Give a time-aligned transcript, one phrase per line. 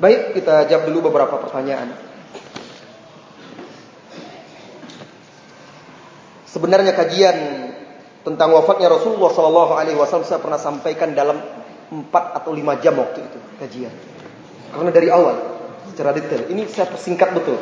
[0.00, 1.92] Baik, kita jawab dulu beberapa pertanyaan.
[6.48, 7.36] Sebenarnya kajian
[8.24, 11.36] tentang wafatnya Rasulullah Sallallahu Alaihi Wasallam saya pernah sampaikan dalam
[11.92, 13.92] 4 atau 5 jam waktu itu kajian.
[14.72, 15.36] Karena dari awal
[15.92, 16.48] secara detail.
[16.48, 17.60] Ini saya persingkat betul.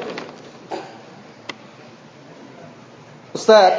[3.35, 3.73] Ustaz,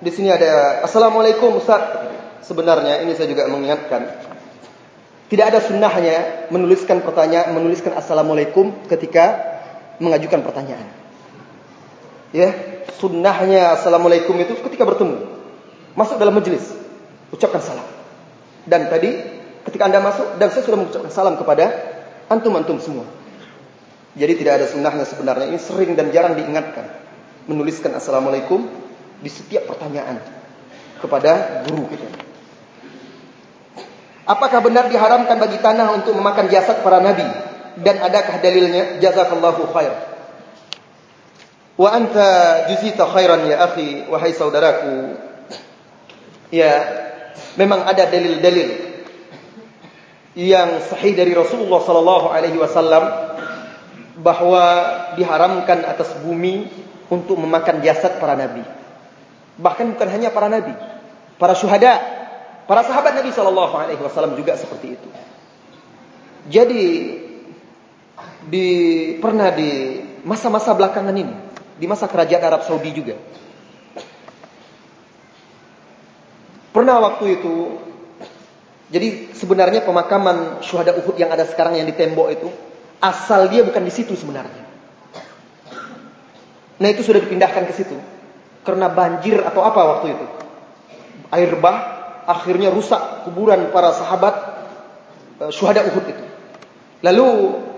[0.00, 2.08] di sini ada Assalamualaikum Ustaz.
[2.40, 4.31] Sebenarnya ini saya juga mengingatkan.
[5.32, 9.40] Tidak ada sunnahnya menuliskan pertanyaan, menuliskan Assalamualaikum ketika
[9.96, 10.92] mengajukan pertanyaan.
[12.36, 12.52] Ya,
[13.00, 15.24] sunnahnya Assalamualaikum itu ketika bertemu.
[15.96, 16.68] Masuk dalam majelis,
[17.32, 17.88] ucapkan salam.
[18.68, 19.08] Dan tadi
[19.64, 21.80] ketika Anda masuk dan saya sudah mengucapkan salam kepada
[22.28, 23.08] antum-antum semua.
[24.12, 25.48] Jadi tidak ada sunnahnya sebenarnya.
[25.48, 26.92] Ini sering dan jarang diingatkan.
[27.48, 28.68] Menuliskan Assalamualaikum
[29.24, 30.20] di setiap pertanyaan
[31.00, 32.21] kepada guru kita.
[34.22, 37.26] Apakah benar diharamkan bagi tanah untuk memakan jasad para nabi?
[37.82, 39.02] Dan adakah dalilnya?
[39.02, 39.92] Jazakallahu khair.
[41.74, 42.30] Wa anta
[42.70, 45.18] juzita khairan ya akhi wahai saudaraku.
[46.52, 46.72] Ya,
[47.56, 48.92] memang ada dalil-dalil
[50.36, 53.04] yang sahih dari Rasulullah sallallahu alaihi wasallam
[54.20, 54.64] bahwa
[55.16, 56.68] diharamkan atas bumi
[57.08, 58.64] untuk memakan jasad para nabi.
[59.56, 60.72] Bahkan bukan hanya para nabi,
[61.36, 62.21] para syuhada,
[62.66, 65.08] para sahabat Nabi sallallahu alaihi wasallam juga seperti itu.
[66.50, 66.84] Jadi
[68.46, 68.68] di
[69.22, 71.34] pernah di masa-masa belakangan ini
[71.78, 73.18] di masa kerajaan Arab Saudi juga.
[76.72, 77.56] Pernah waktu itu,
[78.88, 82.48] jadi sebenarnya pemakaman syuhada Uhud yang ada sekarang yang di tembok itu,
[83.02, 84.64] asal dia bukan di situ sebenarnya.
[86.80, 87.94] Nah itu sudah dipindahkan ke situ.
[88.62, 90.26] Karena banjir atau apa waktu itu.
[91.34, 94.34] Air bah akhirnya rusak kuburan para sahabat
[95.42, 96.24] uh, syuhada Uhud itu.
[97.02, 97.28] Lalu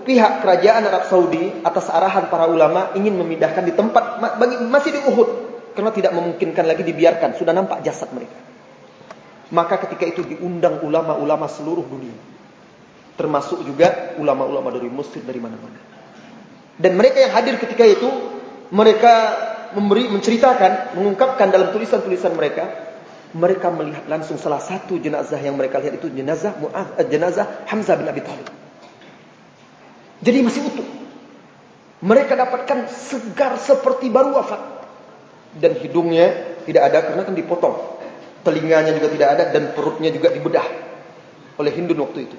[0.05, 4.21] pihak kerajaan Arab Saudi atas arahan para ulama ingin memindahkan di tempat
[4.69, 5.29] masih di Uhud
[5.73, 8.37] karena tidak memungkinkan lagi dibiarkan sudah nampak jasad mereka.
[9.49, 12.13] Maka ketika itu diundang ulama-ulama seluruh dunia.
[13.17, 15.79] Termasuk juga ulama-ulama dari Mesir dari mana-mana.
[16.75, 18.09] Dan mereka yang hadir ketika itu
[18.69, 19.13] mereka
[19.73, 22.84] memberi menceritakan, mengungkapkan dalam tulisan-tulisan mereka
[23.35, 27.99] mereka melihat langsung salah satu jenazah yang mereka lihat itu jenazah Mu'adh, eh, jenazah Hamzah
[27.99, 28.47] bin Abi Thalib.
[30.23, 30.87] Jadi masih utuh.
[31.99, 34.87] Mereka dapatkan segar seperti baru wafat.
[35.59, 37.75] Dan hidungnya tidak ada karena kan dipotong.
[38.47, 40.67] Telinganya juga tidak ada dan perutnya juga dibedah
[41.59, 42.37] oleh Hindun waktu itu.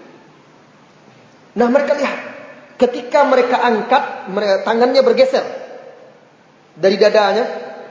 [1.60, 2.20] Nah mereka lihat.
[2.76, 5.44] Ketika mereka angkat, mereka, tangannya bergeser.
[6.76, 7.44] Dari dadanya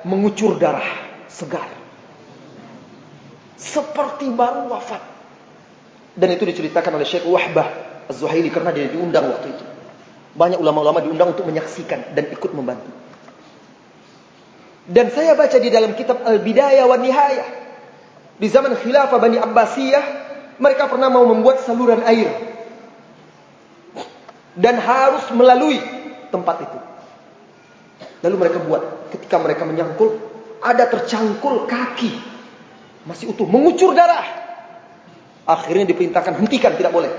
[0.05, 0.85] mengucur darah
[1.25, 1.74] segar.
[3.55, 5.01] Seperti baru wafat.
[6.15, 7.67] Dan itu diceritakan oleh Syekh Wahbah
[8.07, 9.65] Az-Zuhaili karena dia diundang waktu itu.
[10.35, 12.91] Banyak ulama-ulama diundang untuk menyaksikan dan ikut membantu.
[14.85, 17.49] Dan saya baca di dalam kitab Al-Bidayah wa Nihayah.
[18.35, 20.05] Di zaman khilafah Bani Abbasiyah,
[20.59, 22.29] mereka pernah mau membuat saluran air.
[24.55, 25.79] Dan harus melalui
[26.29, 26.79] tempat itu.
[28.23, 28.83] Lalu mereka buat.
[29.15, 30.19] Ketika mereka menyangkul,
[30.61, 32.34] ada tercangkul kaki.
[33.05, 34.25] Masih utuh, mengucur darah.
[35.45, 37.13] Akhirnya diperintahkan hentikan, tidak boleh.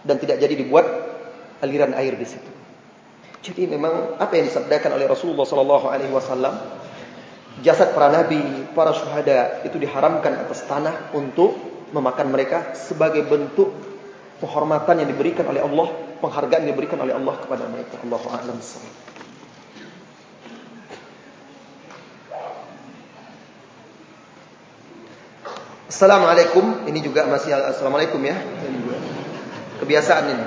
[0.00, 0.86] Dan tidak jadi dibuat
[1.60, 2.50] aliran air di situ.
[3.44, 6.56] Jadi memang apa yang disabdakan oleh Rasulullah sallallahu alaihi wasallam
[7.62, 8.42] jasad para nabi,
[8.74, 11.54] para syuhada itu diharamkan atas tanah untuk
[11.94, 13.70] memakan mereka sebagai bentuk
[14.42, 15.88] penghormatan yang diberikan oleh Allah,
[16.20, 18.02] penghargaan yang diberikan oleh Allah kepada mereka.
[18.02, 18.26] Allahu
[25.86, 26.82] Assalamualaikum.
[26.90, 28.34] Ini juga masih assalamualaikum ya.
[29.78, 30.46] Kebiasaan ini.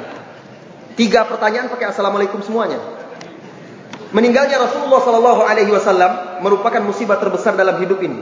[1.00, 2.76] Tiga pertanyaan pakai assalamualaikum semuanya.
[4.12, 8.20] Meninggalnya Rasulullah Sallallahu Alaihi Wasallam merupakan musibah terbesar dalam hidup ini.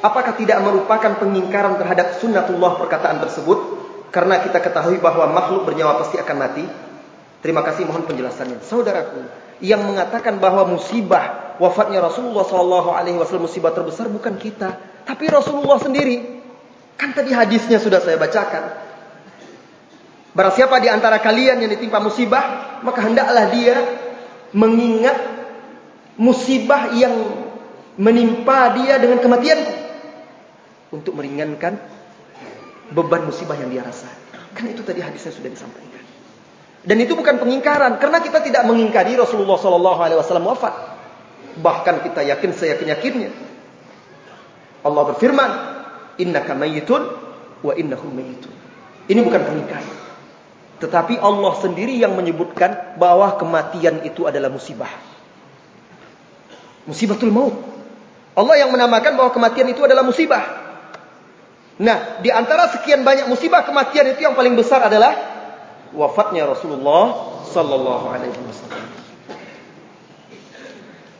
[0.00, 3.58] Apakah tidak merupakan pengingkaran terhadap sunnatullah perkataan tersebut?
[4.08, 6.64] Karena kita ketahui bahwa makhluk bernyawa pasti akan mati.
[7.44, 8.64] Terima kasih mohon penjelasannya.
[8.64, 9.28] Saudaraku,
[9.60, 15.78] yang mengatakan bahwa musibah wafatnya Rasulullah Sallallahu Alaihi Wasallam musibah terbesar bukan kita, tapi Rasulullah
[15.78, 16.42] sendiri.
[16.94, 18.64] Kan tadi hadisnya sudah saya bacakan.
[20.34, 23.76] Barang siapa di antara kalian yang ditimpa musibah, maka hendaklah dia
[24.54, 25.14] mengingat
[26.18, 27.14] musibah yang
[27.98, 29.74] menimpa dia dengan kematianku
[30.94, 31.78] untuk meringankan
[32.94, 34.10] beban musibah yang dia rasa.
[34.54, 36.02] Kan itu tadi hadisnya sudah disampaikan.
[36.84, 40.93] Dan itu bukan pengingkaran karena kita tidak mengingkari Rasulullah Shallallahu alaihi wasallam wafat.
[41.58, 43.30] Bahkan kita yakin seyakin yakinnya.
[44.84, 45.50] Allah berfirman,
[46.20, 47.02] "Innaka mayyitun
[47.62, 48.54] wa innahum mayyitun."
[49.08, 49.94] Ini bukan pengingkaran.
[50.82, 54.90] Tetapi Allah sendiri yang menyebutkan bahwa kematian itu adalah musibah.
[56.84, 57.54] Musibatul maut.
[58.34, 60.42] Allah yang menamakan bahwa kematian itu adalah musibah.
[61.78, 65.14] Nah, di antara sekian banyak musibah kematian itu yang paling besar adalah
[65.94, 69.03] wafatnya Rasulullah sallallahu alaihi wasallam.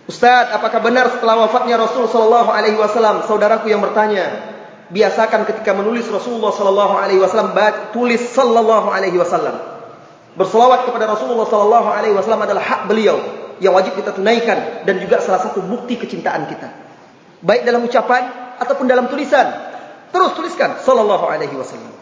[0.04, 4.52] Ustaz, apakah benar setelah wafatnya Rasul sallallahu alaihi wasallam, saudaraku yang bertanya,
[4.92, 7.56] biasakan ketika menulis Rasulullah sallallahu alaihi wasallam
[7.96, 9.56] tulis sallallahu alaihi wasallam.
[10.36, 13.16] Berselawat kepada Rasulullah sallallahu alaihi wasallam adalah hak beliau
[13.62, 16.68] yang wajib kita tunaikan dan juga salah satu bukti kecintaan kita.
[17.40, 19.46] Baik dalam ucapan ataupun dalam tulisan.
[20.12, 21.92] Terus tuliskan sallallahu alaihi wasallam.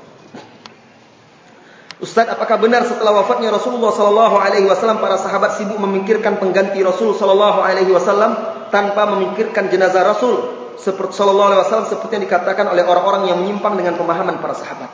[2.02, 7.14] Ustaz, apakah benar setelah wafatnya Rasulullah sallallahu alaihi wasallam para sahabat sibuk memikirkan pengganti Rasul
[7.14, 8.34] sallallahu alaihi wasallam
[8.74, 10.34] tanpa memikirkan jenazah Rasul
[10.82, 14.90] seperti sallallahu alaihi wasallam seperti yang dikatakan oleh orang-orang yang menyimpang dengan pemahaman para sahabat.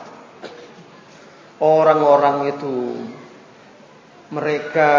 [1.57, 2.77] Orang-orang itu
[4.29, 4.91] mereka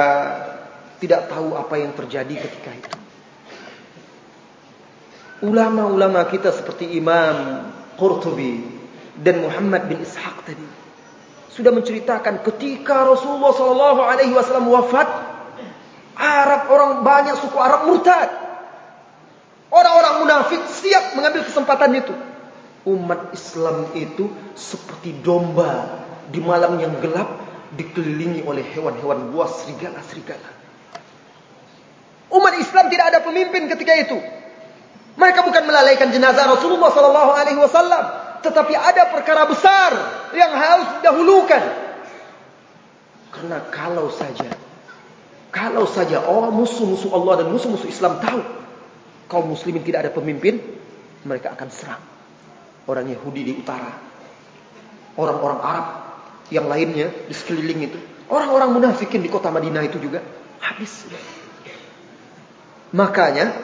[0.98, 2.90] tidak tahu apa yang terjadi ketika itu.
[5.46, 8.66] Ulama-ulama kita seperti Imam Qurtubi
[9.14, 10.80] dan Muhammad bin Ishaq tadi
[11.50, 15.08] sudah menceritakan ketika Rasulullah Shallallahu Alaihi Wasallam wafat,
[16.14, 18.28] Arab orang banyak suku Arab murtad.
[19.70, 22.14] Orang-orang munafik siap mengambil kesempatan itu.
[22.90, 24.26] Umat Islam itu
[24.58, 27.38] seperti domba di malam yang gelap
[27.78, 30.50] dikelilingi oleh hewan-hewan buas serigala-serigala.
[32.30, 34.18] Umat Islam tidak ada pemimpin ketika itu.
[35.18, 39.90] Mereka bukan melalaikan jenazah Rasulullah sallallahu alaihi wasallam, tetapi ada perkara besar
[40.32, 41.62] yang harus didahulukan.
[43.30, 44.50] Karena kalau saja
[45.50, 48.40] kalau saja orang musuh-musuh Allah dan musuh-musuh Islam tahu
[49.26, 50.58] kaum muslimin tidak ada pemimpin,
[51.26, 52.02] mereka akan serang
[52.90, 53.90] orang Yahudi di utara.
[55.18, 55.86] Orang-orang Arab
[56.50, 57.98] yang lainnya di sekeliling itu.
[58.30, 60.22] Orang-orang munafikin di kota Madinah itu juga
[60.62, 61.06] habis.
[62.94, 63.54] Makanya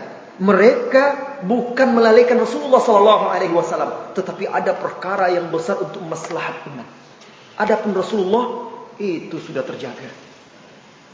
[0.43, 6.89] mereka bukan melalaikan Rasulullah Sallallahu Alaihi Wasallam, tetapi ada perkara yang besar untuk maslahat umat.
[7.57, 8.45] Adapun Rasulullah
[8.97, 10.09] itu sudah terjaga.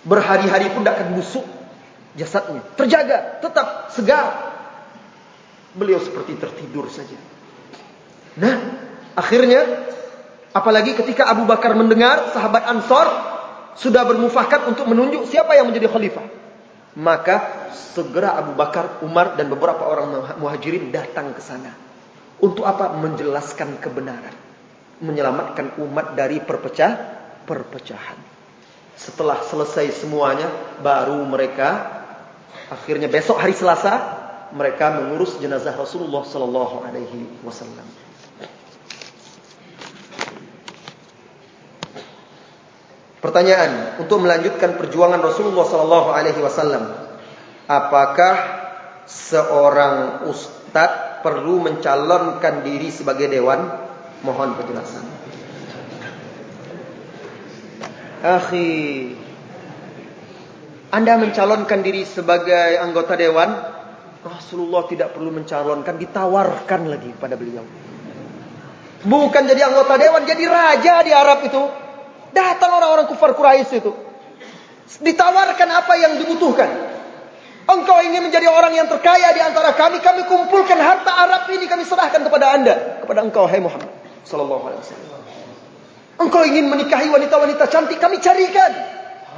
[0.02, 1.46] Berhari-hari pun tidak akan busuk
[2.18, 2.62] jasadnya.
[2.74, 4.54] Terjaga, tetap segar.
[5.72, 7.16] Beliau seperti tertidur saja.
[8.36, 8.54] Nah,
[9.14, 9.86] akhirnya
[10.52, 13.08] apalagi ketika Abu Bakar mendengar sahabat Ansor
[13.78, 16.26] sudah bermufakat untuk menunjuk siapa yang menjadi khalifah.
[16.98, 21.72] Maka segera Abu Bakar, Umar dan beberapa orang muhajirin datang ke sana.
[22.42, 22.94] Untuk apa?
[22.96, 24.34] Menjelaskan kebenaran.
[25.02, 26.94] Menyelamatkan umat dari perpecah
[27.44, 28.18] perpecahan.
[28.94, 30.46] Setelah selesai semuanya,
[30.78, 32.00] baru mereka
[32.70, 34.20] akhirnya besok hari Selasa
[34.52, 38.02] mereka mengurus jenazah Rasulullah sallallahu alaihi wasallam.
[43.22, 47.11] Pertanyaan untuk melanjutkan perjuangan Rasulullah Sallallahu Alaihi Wasallam,
[47.72, 48.34] apakah
[49.08, 53.64] seorang ustadz perlu mencalonkan diri sebagai dewan?
[54.22, 55.04] Mohon penjelasan.
[58.22, 58.70] Akhi,
[60.94, 63.50] Anda mencalonkan diri sebagai anggota dewan?
[64.22, 67.66] Rasulullah tidak perlu mencalonkan, ditawarkan lagi pada beliau.
[69.02, 71.62] Bukan jadi anggota dewan, jadi raja di Arab itu.
[72.30, 73.90] Datang orang-orang kufar Quraisy itu.
[75.02, 76.91] Ditawarkan apa yang dibutuhkan.
[77.62, 81.86] Engkau ingin menjadi orang yang terkaya di antara kami, kami kumpulkan harta Arab ini kami
[81.86, 82.74] serahkan kepada Anda,
[83.06, 83.90] kepada engkau hai Muhammad
[84.26, 85.22] sallallahu alaihi wasallam.
[86.22, 88.72] Engkau ingin menikahi wanita-wanita cantik, kami carikan.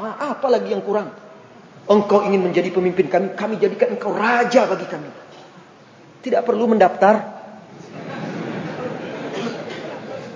[0.00, 1.12] Ha, apa lagi yang kurang?
[1.84, 5.08] Engkau ingin menjadi pemimpin kami, kami jadikan engkau raja bagi kami.
[6.24, 7.34] Tidak perlu mendaftar,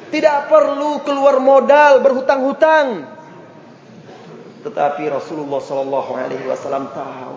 [0.08, 3.04] Tidak perlu keluar modal berhutang-hutang.
[4.64, 7.27] Tetapi Rasulullah Sallallahu Alaihi Wasallam tahu,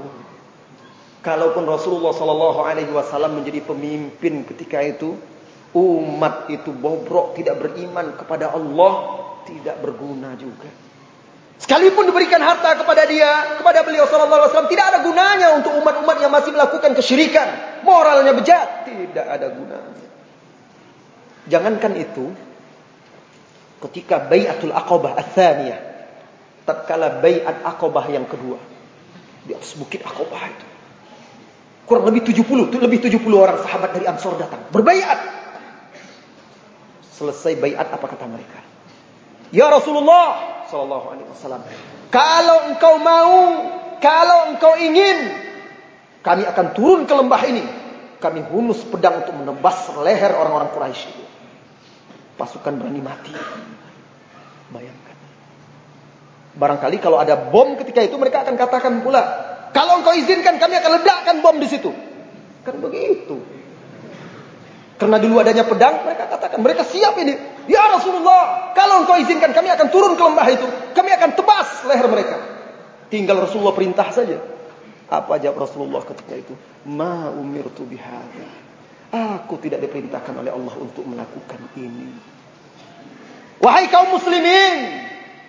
[1.22, 5.18] kalaupun Rasulullah Sallallahu Alaihi Wasallam menjadi pemimpin ketika itu,
[5.74, 8.94] umat itu bobrok tidak beriman kepada Allah,
[9.48, 10.68] tidak berguna juga.
[11.62, 16.18] Sekalipun diberikan harta kepada dia, kepada beliau sallallahu alaihi wasallam, tidak ada gunanya untuk umat-umat
[16.18, 17.48] yang masih melakukan kesyirikan,
[17.86, 20.10] moralnya bejat, tidak ada gunanya.
[21.46, 22.34] Jangankan itu,
[23.82, 25.82] ketika Bayatul Aqabah Ats-Tsaniyah.
[26.62, 28.62] Tatkala Bayat Aqabah yang kedua.
[29.50, 30.68] Di atas bukit Aqabah itu.
[31.86, 35.20] Kurang lebih 70, lebih 70 orang sahabat dari Ansor datang berbayat.
[37.18, 38.60] Selesai bayat apa kata mereka?
[39.52, 41.62] Ya Rasulullah sallallahu alaihi wasallam,
[42.08, 43.36] kalau engkau mau,
[44.00, 45.36] kalau engkau ingin,
[46.24, 47.64] kami akan turun ke lembah ini.
[48.22, 51.10] Kami hunus pedang untuk menebas leher orang-orang Quraisy.
[52.38, 53.34] Pasukan berani mati.
[54.70, 55.18] Bayangkan.
[56.54, 60.92] Barangkali kalau ada bom ketika itu mereka akan katakan pula, kalau engkau izinkan kami akan
[61.00, 61.92] ledakkan bom di situ.
[62.68, 63.40] Kan begitu.
[65.02, 67.34] Karena dulu adanya pedang, mereka katakan, mereka siap ini.
[67.66, 70.68] Ya Rasulullah, kalau engkau izinkan kami akan turun ke lembah itu.
[70.94, 72.38] Kami akan tebas leher mereka.
[73.10, 74.38] Tinggal Rasulullah perintah saja.
[75.10, 76.54] Apa jawab Rasulullah ketika itu?
[76.86, 78.46] Ma umirtu bihada.
[79.12, 82.14] Aku tidak diperintahkan oleh Allah untuk melakukan ini.
[83.58, 85.02] Wahai kaum muslimin,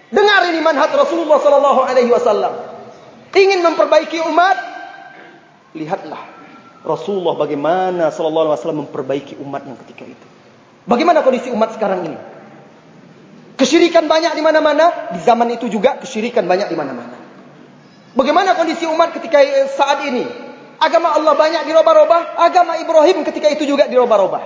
[0.08, 2.71] dengar ini manhaj Rasulullah sallallahu alaihi wasallam.
[3.32, 4.56] Ingin memperbaiki umat?
[5.72, 6.42] Lihatlah
[6.82, 10.26] Rasulullah bagaimana sallallahu alaihi wasallam memperbaiki umat yang ketika itu.
[10.82, 12.18] Bagaimana kondisi umat sekarang ini?
[13.54, 17.14] Kesyirikan banyak di mana-mana, di zaman itu juga kesyirikan banyak di mana-mana.
[18.18, 19.38] Bagaimana kondisi umat ketika
[19.70, 20.26] saat ini?
[20.82, 24.42] Agama Allah banyak dirubah-rubah, agama Ibrahim ketika itu juga dirubah-rubah.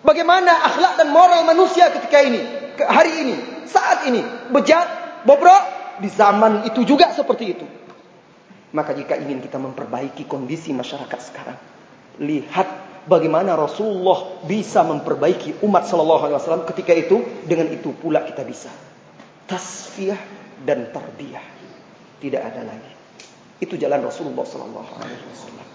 [0.00, 2.40] Bagaimana akhlak dan moral manusia ketika ini,
[2.80, 3.36] hari ini,
[3.68, 4.88] saat ini, bejat,
[5.28, 5.62] bobrok,
[6.00, 7.66] di zaman itu juga seperti itu.
[8.72, 11.58] Maka jika ingin kita memperbaiki kondisi masyarakat sekarang,
[12.24, 12.68] lihat
[13.04, 18.72] bagaimana Rasulullah bisa memperbaiki umat sallallahu alaihi wasallam ketika itu, dengan itu pula kita bisa.
[19.44, 20.20] Tasfiyah
[20.64, 21.44] dan tarbiyah.
[22.22, 22.92] Tidak ada lagi.
[23.60, 25.66] Itu jalan Rasulullah sallallahu alaihi wasallam.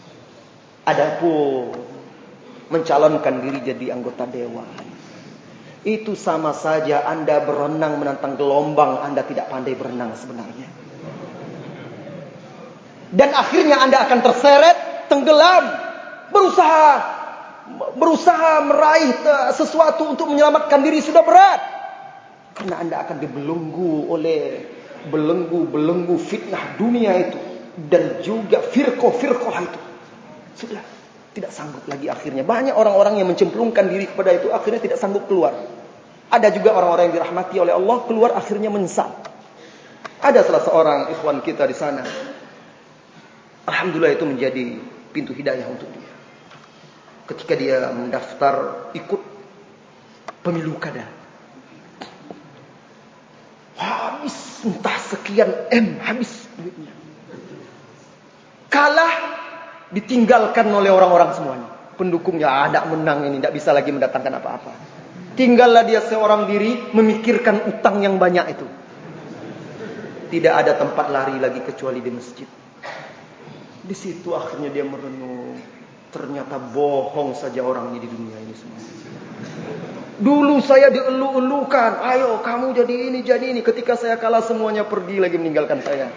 [0.88, 1.76] Adapun
[2.74, 4.68] mencalonkan diri jadi anggota dewan.
[5.88, 10.87] Itu sama saja Anda berenang menantang gelombang, Anda tidak pandai berenang sebenarnya.
[13.12, 15.64] Dan akhirnya Anda akan terseret, tenggelam,
[16.32, 17.16] berusaha
[18.00, 19.12] berusaha meraih
[19.52, 21.62] sesuatu untuk menyelamatkan diri sudah berat.
[22.56, 24.40] Karena Anda akan dibelenggu oleh
[25.08, 27.40] belenggu-belenggu fitnah dunia itu
[27.88, 29.80] dan juga firqah-firqah itu.
[30.58, 30.82] Sudah
[31.32, 32.42] tidak sanggup lagi akhirnya.
[32.42, 35.54] Banyak orang-orang yang mencemplungkan diri kepada itu akhirnya tidak sanggup keluar.
[36.28, 39.14] Ada juga orang-orang yang dirahmati oleh Allah keluar akhirnya menyesal.
[40.18, 42.04] Ada salah seorang ikhwan kita di sana
[43.68, 44.64] Alhamdulillah itu menjadi
[45.12, 46.12] pintu hidayah untuk dia.
[47.28, 49.22] Ketika dia mendaftar ikut
[50.40, 51.04] pemilu kada.
[53.76, 56.96] Habis entah sekian M habis duitnya.
[58.72, 59.14] Kalah
[59.92, 61.70] ditinggalkan oleh orang-orang semuanya.
[62.00, 64.72] Pendukungnya ada menang ini tidak bisa lagi mendatangkan apa-apa.
[65.36, 68.68] Tinggallah dia seorang diri memikirkan utang yang banyak itu.
[70.28, 72.48] Tidak ada tempat lari lagi kecuali di masjid.
[73.88, 75.56] Di situ akhirnya dia merenung.
[76.12, 78.80] Ternyata bohong saja orangnya di dunia ini semua.
[80.20, 82.04] Dulu saya dielu-elukan.
[82.04, 83.64] Ayo kamu jadi ini, jadi ini.
[83.64, 86.12] Ketika saya kalah semuanya pergi lagi meninggalkan saya.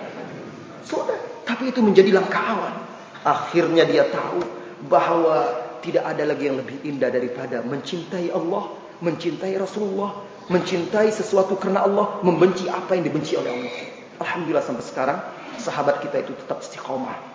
[0.83, 1.47] Sudah.
[1.47, 2.75] Tapi itu menjadi langkah awal.
[3.23, 4.43] Akhirnya dia tahu
[4.91, 8.73] bahwa tidak ada lagi yang lebih indah daripada mencintai Allah,
[9.05, 13.75] mencintai Rasulullah, mencintai sesuatu karena Allah, membenci apa yang dibenci oleh Allah.
[14.25, 15.19] Alhamdulillah sampai sekarang
[15.61, 17.29] sahabat kita itu tetap istiqomah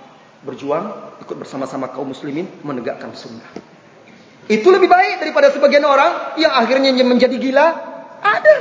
[0.45, 3.49] berjuang ikut bersama-sama kaum muslimin menegakkan sunnah.
[4.45, 7.67] Itu lebih baik daripada sebagian orang yang akhirnya menjadi gila.
[8.21, 8.55] Ada.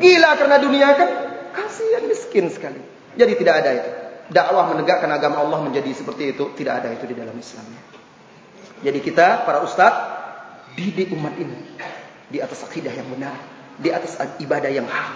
[0.00, 1.08] Gila karena dunia kan
[1.52, 2.80] kasihan miskin sekali.
[3.16, 3.90] Jadi tidak ada itu.
[4.32, 7.64] Dakwah menegakkan agama Allah menjadi seperti itu tidak ada itu di dalam Islam.
[8.80, 11.56] Jadi kita para ustadz didik umat ini
[12.28, 13.36] di atas akidah yang benar,
[13.80, 15.08] di atas ibadah yang hak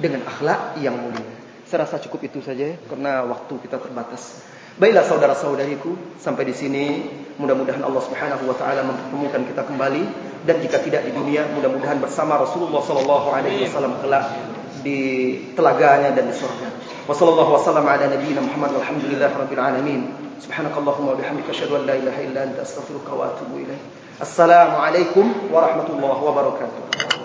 [0.00, 1.36] dengan akhlak yang mulia.
[1.66, 4.55] Saya rasa cukup itu saja karena waktu kita terbatas.
[4.76, 6.84] Baiklah saudara-saudariku, sampai di sini
[7.40, 10.04] mudah-mudahan Allah Subhanahu wa taala mempertemukan kita kembali
[10.44, 14.36] dan jika tidak di dunia mudah-mudahan bersama Rasulullah sallallahu alaihi wasallam kelak
[14.84, 15.00] di
[15.56, 16.68] telaganya dan di surga.
[17.08, 20.00] Wassallallahu wasallam ala nabiyyina Muhammad walhamdulillah rabbil alamin.
[20.44, 23.80] Subhanakallahumma wa bihamdika asyhadu an la ilaha illa anta astaghfiruka wa atubu ilaik.
[24.20, 27.15] Assalamualaikum warahmatullahi wabarakatuh.